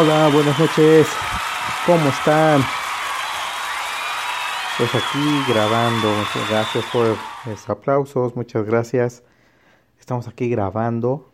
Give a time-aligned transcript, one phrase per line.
[0.00, 1.08] Hola, buenas noches.
[1.84, 2.62] ¿Cómo están?
[4.76, 6.08] Pues aquí grabando.
[6.08, 8.36] Muchas gracias por los aplausos.
[8.36, 9.24] Muchas gracias.
[9.98, 11.32] Estamos aquí grabando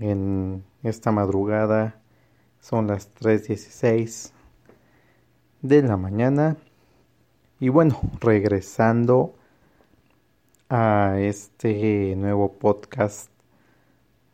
[0.00, 2.00] en esta madrugada.
[2.58, 4.32] Son las 3.16
[5.62, 6.56] de la mañana.
[7.60, 9.36] Y bueno, regresando
[10.68, 13.30] a este nuevo podcast.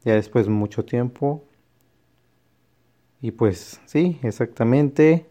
[0.03, 1.43] Ya después de mucho tiempo
[3.21, 5.27] y pues sí, exactamente.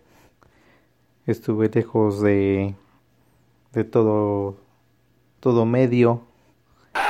[1.26, 2.76] Estuve lejos de,
[3.74, 4.58] de todo,
[5.40, 6.22] todo medio,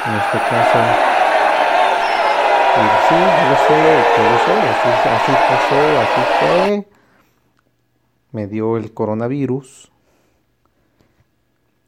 [0.05, 0.79] en este caso.
[2.75, 3.15] Y sí,
[3.47, 6.87] lo sé, lo sé, así, así pasó, así fue.
[8.31, 9.91] Me dio el coronavirus.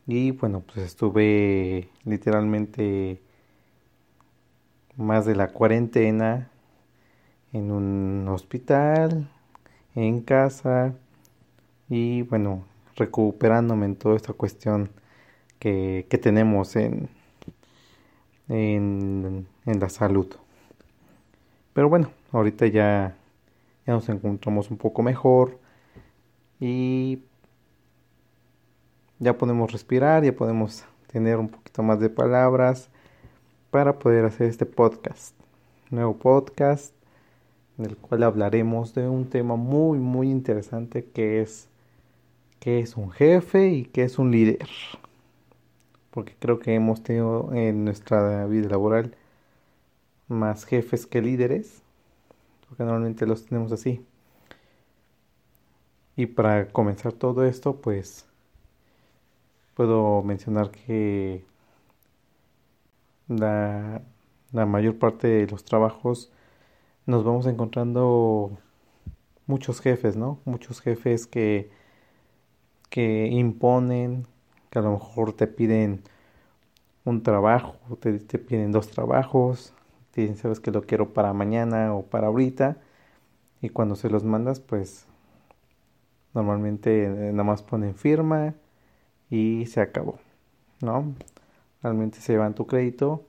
[0.05, 3.21] Y bueno, pues estuve literalmente
[4.95, 6.49] más de la cuarentena
[7.53, 9.29] en un hospital,
[9.95, 10.93] en casa
[11.89, 14.89] y bueno, recuperándome en toda esta cuestión
[15.59, 17.09] que, tenemos en,
[18.49, 20.27] en, en, la salud.
[21.73, 23.15] Pero bueno, ahorita ya,
[23.85, 25.59] ya nos encontramos un poco mejor
[26.59, 27.19] y
[29.19, 32.89] ya podemos respirar, ya podemos tener un poquito más de palabras
[33.71, 35.35] para poder hacer este podcast.
[35.89, 36.96] Nuevo podcast
[37.77, 41.67] en el cual hablaremos de un tema muy muy interesante que es
[42.59, 44.67] qué es un jefe y qué es un líder.
[46.11, 49.15] Porque creo que hemos tenido en nuestra vida laboral
[50.27, 51.81] más jefes que líderes,
[52.67, 54.03] porque normalmente los tenemos así.
[56.15, 58.25] Y para comenzar todo esto, pues
[59.75, 61.43] puedo mencionar que
[63.27, 64.01] la,
[64.51, 66.31] la mayor parte de los trabajos
[67.07, 68.51] nos vamos encontrando
[69.47, 70.39] muchos jefes, ¿no?
[70.45, 71.71] Muchos jefes que,
[72.89, 74.27] que imponen,
[74.69, 76.03] que a lo mejor te piden
[77.05, 79.73] un trabajo, te, te piden dos trabajos,
[80.11, 82.77] te dicen, sabes que lo quiero para mañana o para ahorita,
[83.61, 85.07] y cuando se los mandas, pues
[86.33, 88.53] normalmente eh, nada más ponen firma
[89.29, 90.19] y se acabó,
[90.81, 91.13] ¿no?
[91.81, 93.23] Realmente se llevan tu crédito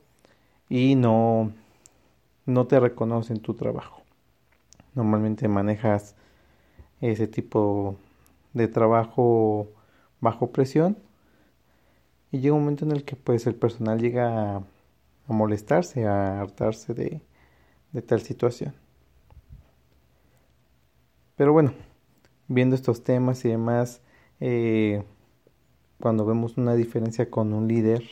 [0.68, 1.52] y no
[2.48, 4.02] no te reconocen tu trabajo.
[4.94, 6.16] Normalmente manejas
[7.00, 7.96] ese tipo
[8.54, 9.68] de trabajo
[10.20, 10.96] bajo presión
[12.32, 14.62] y llega un momento en el que pues el personal llega a,
[15.26, 17.20] molestarse, a hartarse de,
[18.02, 18.74] tal situación.
[21.36, 21.74] Pero bueno,
[22.48, 24.00] viendo estos temas y demás,
[24.40, 25.04] eh,
[26.00, 28.04] cuando vemos una diferencia con un líder,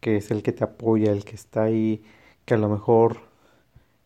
[0.00, 2.04] que es el que te apoya, el que está ahí
[2.48, 3.18] que a lo mejor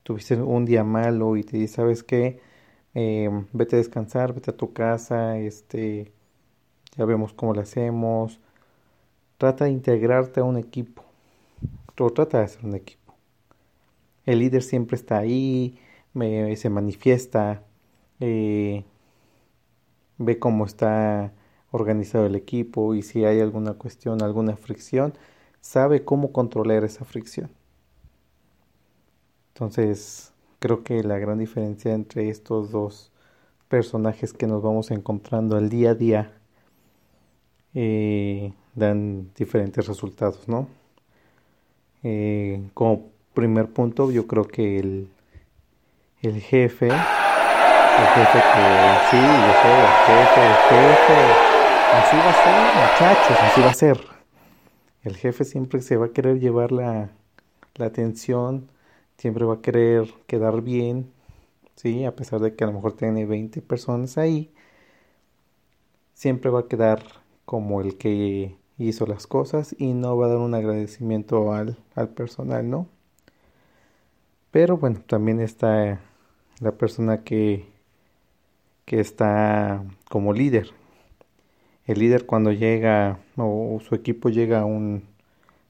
[0.03, 2.41] tuviste un día malo y te dice, ¿sabes qué?
[2.95, 6.13] Em, vete a descansar, vete a tu casa, este,
[6.97, 8.41] ya vemos cómo lo hacemos.
[9.39, 11.05] Trata de integrarte a un equipo,
[12.01, 13.15] o trata de hacer un equipo.
[14.27, 15.79] El líder siempre está ahí,
[16.57, 17.63] se manifiesta,
[18.21, 18.85] eh,
[20.19, 21.33] ve cómo está
[21.71, 25.15] organizado el equipo y si hay alguna cuestión, alguna fricción,
[25.61, 27.62] sabe cómo controlar esa fricción.
[29.55, 33.13] Entonces, creo que la gran diferencia entre estos dos
[33.69, 36.33] personajes que nos vamos encontrando al día a día
[37.75, 40.69] eh, dan diferentes resultados, ¿no?
[42.03, 45.09] Eh, como primer punto, yo creo que el,
[46.23, 46.91] el jefe,
[47.97, 51.43] el jefe que sí, yo sé, el jefe, el jefe,
[51.91, 54.01] así va a ser, muchachos, así va a ser.
[55.03, 57.11] El jefe siempre se va a querer llevar la,
[57.75, 58.69] la atención
[59.23, 61.13] siempre va a querer quedar bien,
[61.77, 62.05] ¿sí?
[62.05, 64.53] A pesar de que a lo mejor tiene 20 personas ahí,
[66.13, 67.05] siempre va a quedar
[67.45, 72.09] como el que hizo las cosas y no va a dar un agradecimiento al, al
[72.09, 72.89] personal, ¿no?
[74.51, 76.01] Pero bueno, también está
[76.59, 77.67] la persona que,
[78.87, 80.71] que está como líder.
[81.87, 85.05] El líder cuando llega o su equipo llega a, un,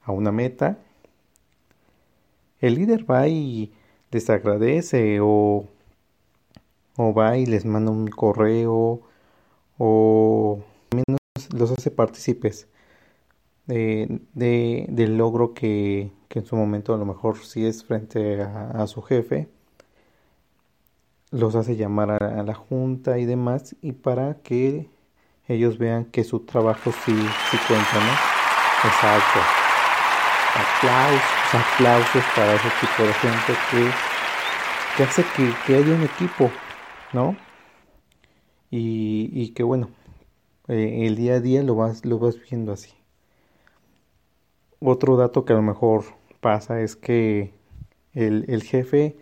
[0.03, 0.79] a una meta,
[2.63, 3.73] el líder va y
[4.11, 5.65] les agradece o,
[6.95, 9.01] o va y les manda un correo
[9.77, 10.59] o
[10.91, 11.19] menos
[11.53, 12.69] los hace partícipes
[13.65, 19.01] de, del logro que, en su momento a lo mejor si es frente a, su
[19.01, 19.49] jefe
[21.31, 24.89] los hace llamar a, la junta y demás y para que
[25.49, 27.13] ellos vean que su trabajo sí,
[27.51, 28.89] sí cuenta, ¿no?
[28.89, 29.39] Exacto
[30.55, 34.13] aplausos, aplausos para ese tipo de gente que
[34.95, 35.25] que hace
[35.65, 36.51] que, haya un equipo,
[37.13, 37.35] ¿no?
[38.69, 39.89] Y, que bueno,
[40.67, 42.91] eh, el día a día lo vas, lo vas viendo así.
[44.79, 46.03] Otro dato que a lo mejor
[46.41, 47.53] pasa es que
[48.13, 49.15] el, el jefe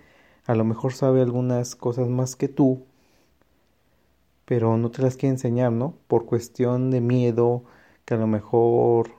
[0.46, 2.86] a lo mejor sabe algunas cosas más que tú,
[4.46, 5.96] pero no te las quiere enseñar, ¿no?
[6.08, 7.64] Por cuestión de miedo,
[8.06, 9.12] que a lo mejor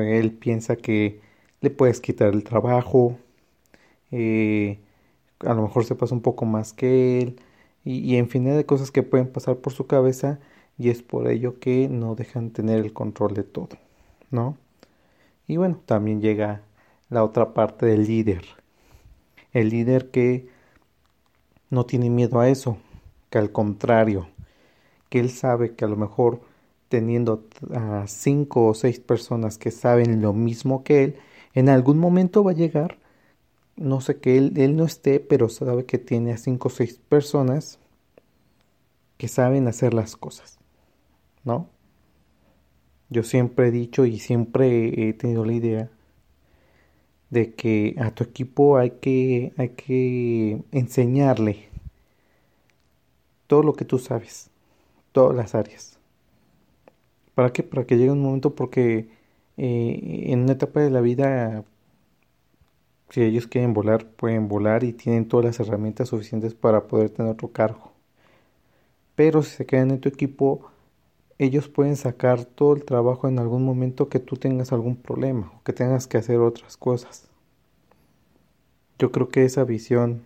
[0.00, 1.20] él piensa que
[1.60, 3.18] le puedes quitar el trabajo,
[4.10, 4.80] eh,
[5.40, 7.40] a lo mejor se pasa un poco más que él,
[7.84, 10.40] y, y en fin de cosas que pueden pasar por su cabeza,
[10.78, 13.76] y es por ello que no dejan tener el control de todo,
[14.30, 14.56] ¿no?
[15.46, 16.62] Y bueno, también llega
[17.10, 18.44] la otra parte del líder.
[19.52, 20.48] El líder que
[21.70, 22.78] no tiene miedo a eso,
[23.30, 24.28] que al contrario,
[25.08, 26.40] que él sabe que a lo mejor
[26.88, 31.16] teniendo a cinco o seis personas que saben lo mismo que él,
[31.54, 32.98] en algún momento va a llegar,
[33.76, 37.78] no sé que él, no esté, pero sabe que tiene a cinco o seis personas
[39.16, 40.58] que saben hacer las cosas,
[41.44, 41.68] ¿no?
[43.08, 45.90] Yo siempre he dicho y siempre he tenido la idea
[47.30, 51.68] de que a tu equipo hay que, hay que enseñarle
[53.46, 54.50] todo lo que tú sabes,
[55.12, 55.98] todas las áreas.
[57.34, 57.62] ¿Para qué?
[57.62, 59.08] Para que llegue un momento porque
[59.62, 61.64] eh, en una etapa de la vida,
[63.10, 67.32] si ellos quieren volar, pueden volar y tienen todas las herramientas suficientes para poder tener
[67.32, 67.92] otro cargo.
[69.16, 70.70] Pero si se quedan en tu equipo,
[71.36, 75.62] ellos pueden sacar todo el trabajo en algún momento que tú tengas algún problema o
[75.62, 77.28] que tengas que hacer otras cosas.
[78.98, 80.22] Yo creo que esa visión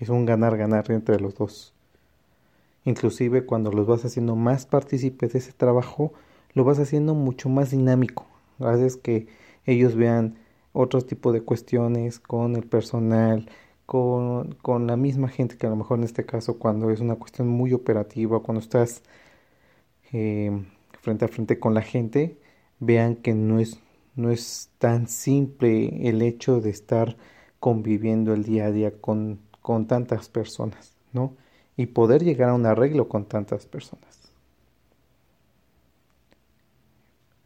[0.00, 1.72] es un ganar-ganar entre los dos.
[2.84, 6.12] Inclusive cuando los vas haciendo más partícipes de ese trabajo,
[6.54, 8.26] lo vas haciendo mucho más dinámico.
[8.60, 9.28] Haces que
[9.66, 10.38] ellos vean
[10.72, 13.48] otro tipo de cuestiones con el personal,
[13.86, 17.16] con, con, la misma gente que a lo mejor en este caso cuando es una
[17.16, 19.02] cuestión muy operativa, cuando estás
[20.12, 20.50] eh,
[21.00, 22.38] frente a frente con la gente,
[22.80, 23.80] vean que no es,
[24.16, 27.16] no es tan simple el hecho de estar
[27.60, 31.36] conviviendo el día a día con, con tantas personas, ¿no?
[31.76, 34.23] y poder llegar a un arreglo con tantas personas.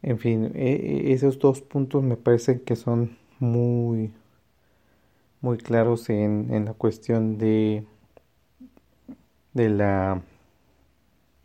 [0.09, 0.69] En fin, e,
[1.09, 4.11] e, esos dos puntos me parecen que son muy,
[5.39, 7.85] muy claros en, la cuestión de,
[9.53, 10.23] de la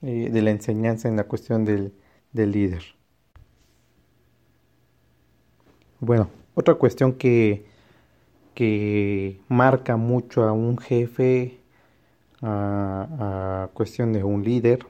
[0.01, 1.93] eh, de la enseñanza en la cuestión del,
[2.33, 2.83] del líder.
[6.01, 7.67] Bueno, otra cuestión que,
[8.55, 11.59] que marca mucho a un jefe
[12.41, 14.87] a, cuestión de un líder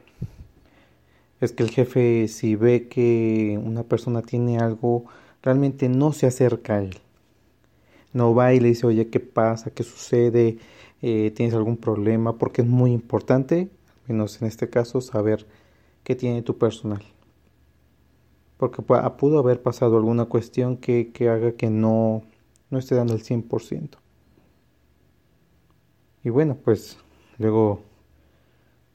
[1.40, 5.04] es que el jefe si ve que una persona tiene algo,
[5.42, 6.98] realmente no se acerca a él.
[8.12, 9.70] No va y le dice, oye, ¿qué pasa?
[9.70, 10.58] ¿Qué sucede?
[11.02, 12.38] Eh, ¿Tienes algún problema?
[12.38, 13.68] Porque es muy importante,
[14.06, 15.46] al menos en este caso, saber
[16.04, 17.02] qué tiene tu personal.
[18.56, 22.22] Porque pudo haber pasado alguna cuestión que, que haga que no,
[22.70, 23.98] no esté dando el 100%.
[26.22, 26.98] Y bueno, pues
[27.38, 27.82] Luego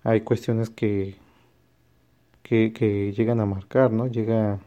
[0.03, 1.15] hay cuestiones que,
[2.43, 4.07] que, llegan a marcar, ¿no?
[4.07, 4.59] Llega,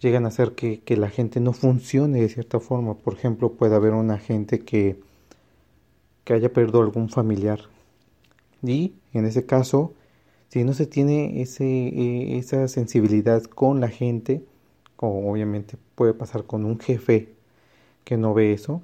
[0.00, 2.94] llegan a hacer que, la gente no funcione de cierta forma.
[2.94, 5.00] Por ejemplo, puede haber una gente que,
[6.24, 7.60] que haya perdido algún familiar.
[8.62, 9.94] Y en ese caso,
[10.48, 14.44] si no se tiene e, esa sensibilidad con la gente,
[14.96, 17.28] como obviamente puede pasar con un jefe
[18.04, 18.82] que no ve eso,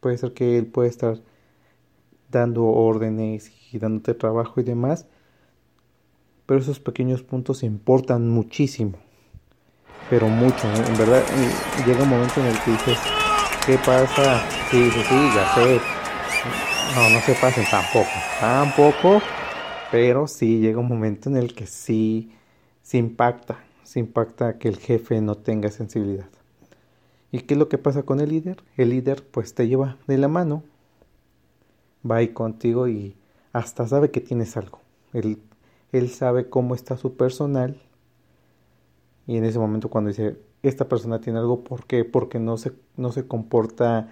[0.00, 1.20] puede ser que él puede estar
[2.30, 5.06] dando órdenes y dándote trabajo y demás.
[6.46, 8.98] Pero esos pequeños puntos importan muchísimo.
[10.10, 11.22] Pero mucho, en verdad
[11.86, 12.98] llega un momento en el que dices,
[13.66, 14.42] ¿qué pasa?
[14.70, 15.80] Sí, sí, ya sé.
[16.94, 19.22] No, no se pasen tampoco, tampoco.
[19.90, 22.32] Pero sí llega un momento en el que sí
[22.82, 26.28] se impacta, se impacta que el jefe no tenga sensibilidad.
[27.32, 28.62] ¿Y qué es lo que pasa con el líder?
[28.76, 30.62] El líder pues te lleva de la mano
[32.08, 33.16] va ahí contigo y
[33.52, 34.80] hasta sabe que tienes algo.
[35.12, 35.38] Él,
[35.98, 37.80] él sabe cómo está su personal
[39.26, 42.04] y en ese momento cuando dice, esta persona tiene algo, ¿por qué?
[42.04, 44.10] Porque no se, no se comporta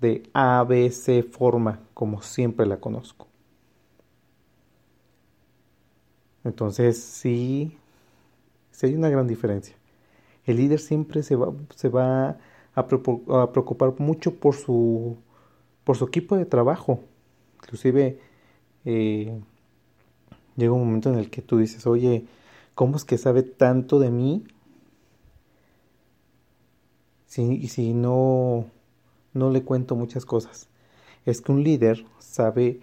[0.00, 3.26] de A, B, C forma como siempre la conozco.
[6.44, 7.76] Entonces sí,
[8.70, 9.76] sí hay una gran diferencia.
[10.46, 12.38] El líder siempre se va, se va
[12.74, 15.18] a preocupar mucho por su
[15.84, 17.00] por su equipo de trabajo.
[17.62, 18.20] Inclusive
[18.84, 19.40] eh,
[20.56, 22.26] llega un momento en el que tú dices, oye,
[22.74, 24.44] ¿cómo es que sabe tanto de mí?
[27.26, 28.66] Si, si no,
[29.34, 30.68] no le cuento muchas cosas.
[31.26, 32.80] Es que un líder sabe,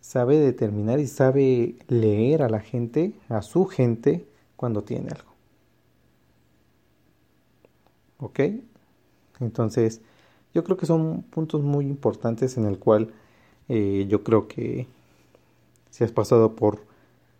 [0.00, 5.30] sabe determinar y sabe leer a la gente, a su gente, cuando tiene algo.
[8.18, 8.40] ¿Ok?
[9.40, 10.00] Entonces,
[10.54, 13.12] yo creo que son puntos muy importantes en el cual
[13.68, 14.86] eh, yo creo que
[15.90, 16.80] si has pasado por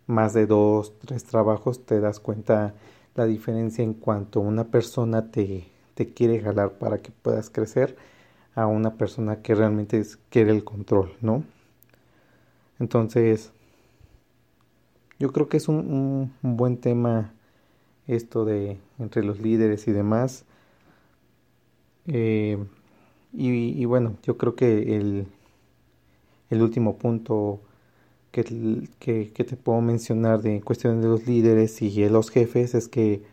[0.07, 2.73] más de dos, tres trabajos, te das cuenta
[3.15, 7.97] la diferencia en cuanto una persona te, te quiere jalar para que puedas crecer
[8.55, 11.43] a una persona que realmente quiere el control, ¿no?
[12.79, 13.51] Entonces,
[15.19, 17.33] yo creo que es un, buen tema
[18.07, 20.45] esto de entre los líderes y demás.
[22.07, 22.57] Eh,
[23.33, 25.27] y, bueno, yo creo que el,
[26.49, 27.59] el último punto
[28.31, 32.87] que, que, te puedo mencionar de cuestión de los líderes y de los jefes es
[32.87, 33.23] que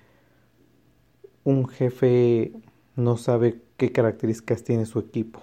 [1.44, 2.52] un jefe
[2.96, 5.40] no sabe qué características tiene su equipo.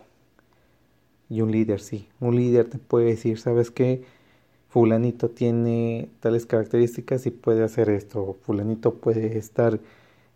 [1.29, 2.07] Y un líder sí.
[2.19, 4.03] Un líder te puede decir, ¿sabes qué?
[4.69, 8.37] Fulanito tiene tales características y puede hacer esto.
[8.41, 9.79] Fulanito puede estar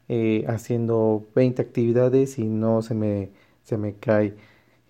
[0.10, 3.30] eh, haciendo 20 actividades y no se me,
[3.64, 4.36] se me cae.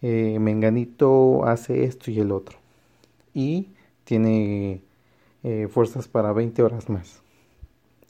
[0.02, 2.58] Eh, Menganito hace esto y el otro.
[3.34, 3.70] Y
[4.06, 4.82] tiene
[5.44, 7.22] eh, fuerzas para 20 horas más.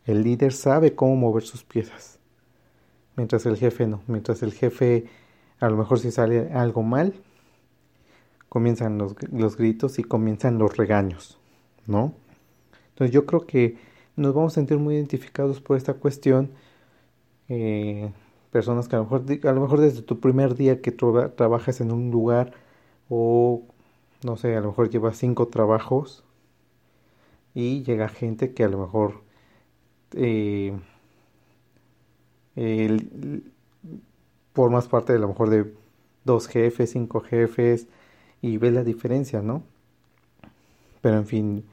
[0.06, 2.16] El líder sabe cómo mover sus piezas
[3.16, 4.02] mientras el jefe no.
[4.08, 5.06] Mientras el jefe,
[5.60, 7.14] a lo mejor si sale algo mal,
[8.50, 11.40] comienzan los, los gritos y comienzan los regaños,
[11.88, 12.14] ¿no?
[12.90, 13.78] Entonces yo creo que
[14.16, 16.52] nos vamos a sentir muy identificados por esta cuestión.
[17.50, 18.12] Eh,
[18.52, 21.92] personas que a lo, mejor, a lo mejor desde tu primer día que trabajas en
[21.92, 22.54] un lugar
[23.10, 23.64] o
[24.25, 26.24] no sé, a lo mejor llevas cinco trabajos
[27.53, 29.22] y llega gente que a lo mejor
[30.13, 30.74] eh,
[34.53, 35.74] formas parte de a lo mejor de
[36.24, 37.88] dos jefes, cinco jefes
[38.41, 39.63] y ves la diferencia, ¿no?
[41.01, 41.65] Pero en fin,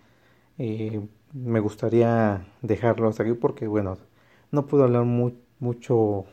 [0.59, 1.01] eh,
[1.33, 3.97] me gustaría dejarlo hasta aquí porque, bueno,
[4.51, 6.27] no puedo hablar mucho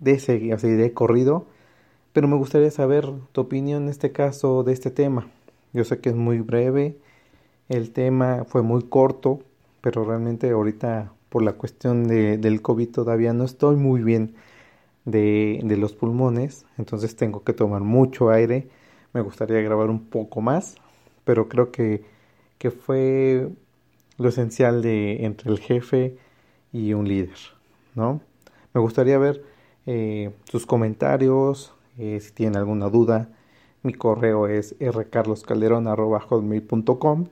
[0.00, 1.46] de ese, así de corrido,
[2.12, 5.28] pero me gustaría saber tu opinión en este caso de este tema.
[5.72, 6.96] Yo sé que es muy breve,
[7.68, 9.40] el tema fue muy corto,
[9.80, 14.34] pero realmente ahorita por la cuestión de, del COVID todavía no estoy muy bien
[15.04, 18.68] de, de, los pulmones, entonces tengo que tomar mucho aire.
[19.12, 20.76] Me gustaría grabar un poco más,
[21.24, 22.04] pero creo que,
[22.58, 23.48] que fue
[24.18, 26.16] lo esencial de entre el jefe
[26.72, 27.36] y un líder,
[27.94, 28.20] ¿no?
[28.74, 29.42] Me gustaría ver
[29.86, 33.30] eh, sus comentarios, eh, si tienen alguna duda.
[33.82, 37.28] Mi correo es rcarloscalderon.com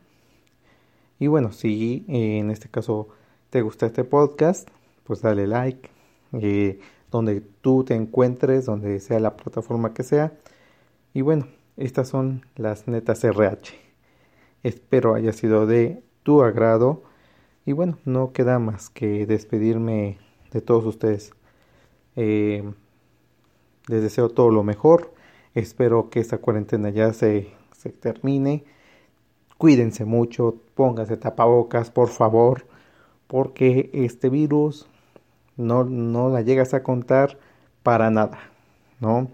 [1.19, 3.09] y bueno, si eh, en este caso
[3.51, 4.69] te gusta este podcast,
[5.05, 5.89] pues dale like,
[6.33, 10.33] eh, donde tú te encuentres, donde sea la plataforma que sea.
[11.15, 13.75] Y bueno, estas son las netas RH.
[14.63, 17.03] Espero haya sido de tu agrado.
[17.65, 20.19] Y bueno, no queda más que despedirme
[20.53, 21.33] de todos ustedes.
[22.17, 22.63] Eh,
[23.89, 25.13] les deseo todo lo mejor.
[25.57, 28.65] Espero que esta cuarentena ya se, se termine.
[29.59, 32.65] Cuídense mucho, pónganse tapabocas, por favor
[33.27, 34.87] porque este virus
[35.57, 37.39] no, no la llegas a contar
[37.83, 38.39] para nada,
[39.01, 39.29] ¿no?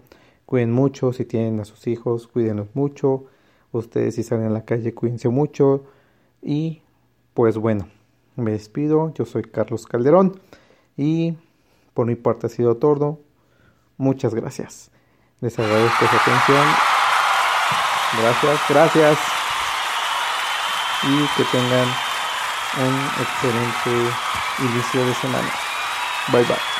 [0.45, 3.25] Cuiden mucho, si tienen a sus hijos, cuídenlos mucho,
[3.71, 5.85] ustedes si salen a la calle, cuídense mucho.
[6.41, 6.81] Y
[7.33, 7.87] pues bueno,
[8.35, 10.39] me despido, yo soy Carlos Calderón
[10.97, 11.37] y
[11.93, 13.19] por mi parte ha sido todo,
[13.97, 14.91] muchas gracias,
[15.43, 16.65] les agradezco su atención,
[18.17, 19.17] gracias, gracias
[21.03, 21.87] y que tengan
[22.77, 24.15] un excelente
[24.59, 25.51] inicio de semana.
[26.31, 26.72] Bye bye.